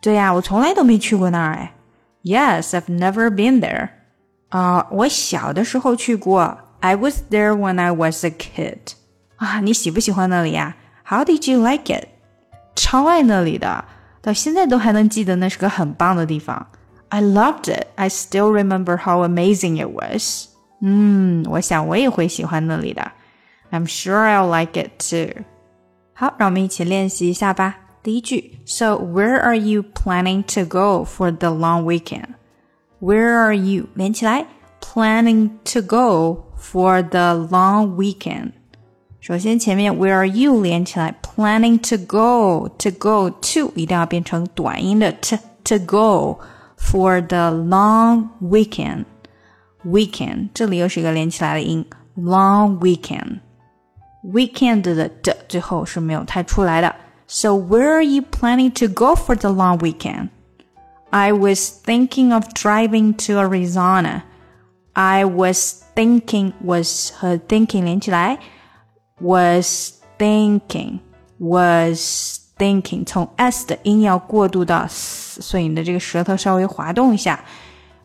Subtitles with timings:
[0.00, 1.74] 对呀，我从来都没去过那儿哎。
[2.24, 3.90] Yes, I've never been there.
[4.48, 6.58] 啊、uh,，我小的时候去过。
[6.80, 8.94] I was there when I was a kid.
[9.36, 10.76] 啊，你喜不喜欢那里呀？
[11.04, 12.08] How did you like it?
[12.76, 13.84] 超爱那里的，
[14.20, 16.66] 到现在都还能记得那是个很棒的地方。
[17.08, 17.88] I loved it.
[17.96, 20.46] I still remember how amazing it was.
[20.80, 23.12] 嗯，我想我也会喜欢那里的。
[23.70, 25.44] I'm sure I'll like it too.
[26.14, 27.76] 好，让我们一起练习一下吧。
[28.02, 32.34] 第一句，So where are you planning to go for the long weekend?
[33.00, 34.46] Where are you 连起来，
[34.80, 38.52] planning to go for the long weekend?
[39.26, 46.40] 首先，前面 Where are you 连起来，planning to go to go to 一定要变成短音的 t to go
[46.76, 49.04] for the long weekend
[49.84, 51.86] weekend 这里又是一个连起来的音
[52.16, 53.38] long weekend
[54.24, 56.94] weekend 的的最后是没有太出来的。
[57.28, 60.28] So where are you planning to go for the long weekend?
[61.10, 64.22] I was thinking of driving to Arizona.
[64.94, 68.38] I was thinking was 和 thinking 连起来。
[69.20, 71.00] was thinking
[71.38, 77.44] was thinking，从 s 的音要过渡到 s，所以你的这个舌头稍微滑动一下。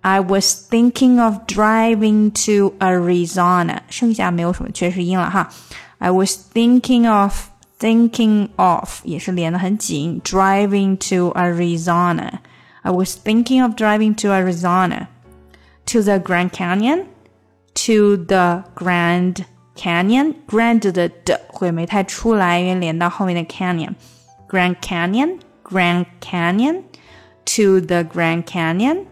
[0.00, 5.50] I was thinking of driving to Arizona，剩下没有什么缺失音了哈。
[5.98, 15.08] I was thinking of thinking of 也是连得很紧，driving to Arizona。I was thinking of driving to Arizona
[15.86, 17.06] to the Grand Canyon
[17.74, 19.44] to the Grand
[19.76, 26.82] Canyon Grand 的的会没太出来，因为连到后面的 Canyon。Grand Canyon, Grand Canyon,
[27.44, 29.04] to the Grand Canyon.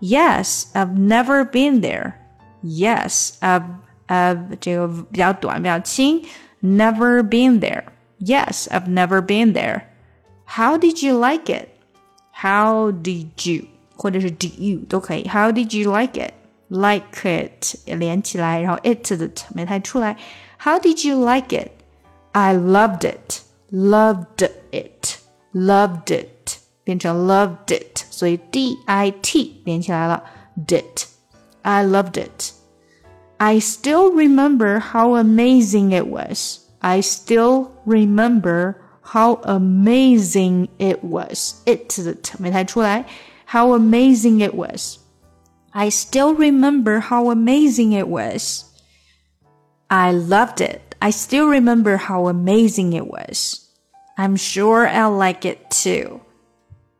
[0.00, 2.14] Yes, I've never been there.
[2.62, 3.64] Yes, I've
[4.06, 6.22] I've 这个比较短，比较轻。
[6.62, 7.84] Never been there.
[8.18, 9.82] Yes, I've never been there.
[10.46, 11.68] How did you like it?
[12.32, 15.26] How did you 或者是 did you 都可以。
[15.26, 16.32] How did you like it?
[16.70, 20.16] like it 连起来，然后 it 的 t 没太出来。
[20.58, 21.70] How did you like it?
[22.32, 23.40] I loved it,
[23.70, 25.18] loved it,
[25.52, 30.22] loved it 变成 loved it，所以 d i t 连起来了，
[30.66, 31.04] did.
[31.62, 32.52] I loved it.
[33.38, 36.60] I still remember how amazing it was.
[36.80, 41.54] I still remember how amazing it was.
[41.64, 43.04] It 的 t 没太出来，
[43.46, 44.98] how amazing it was.
[45.72, 48.64] I still remember how amazing it was.
[49.88, 50.94] I loved it.
[51.00, 53.68] I still remember how amazing it was.
[54.16, 56.20] I'm sure I'll like it too.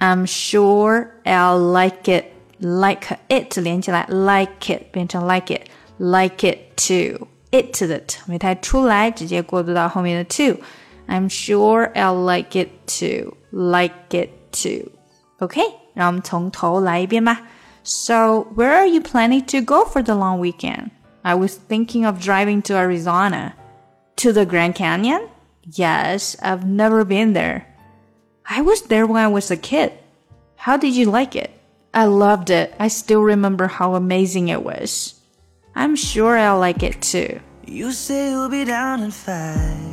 [0.00, 2.32] I'm sure I'll like it.
[2.60, 5.68] Like it 连起来，like it 变成 like it,
[5.98, 7.28] like it too.
[7.50, 13.36] It 的 t 没太出来，直接过渡到后面的 to。I'm sure I'll like it too.
[13.50, 14.90] Like it too.
[15.38, 15.60] OK，
[15.94, 17.40] 让我们从头来一遍吧。
[17.83, 20.91] So, where are you planning to go for the long weekend?
[21.23, 23.55] I was thinking of driving to Arizona.
[24.17, 25.27] To the Grand Canyon?
[25.63, 27.67] Yes, I've never been there.
[28.49, 29.91] I was there when I was a kid.
[30.55, 31.51] How did you like it?
[31.93, 32.73] I loved it.
[32.79, 35.19] I still remember how amazing it was.
[35.75, 37.39] I'm sure I'll like it too.
[37.65, 39.92] You say you'll be down in five.